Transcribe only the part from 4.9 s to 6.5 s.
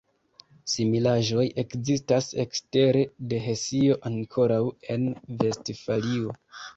en Vestfalio.